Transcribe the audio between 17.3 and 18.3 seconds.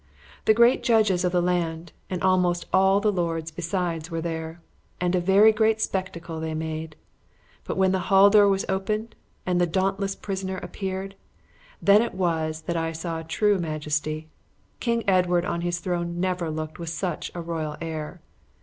a royal air.